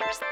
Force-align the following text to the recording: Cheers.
Cheers. 0.00 0.29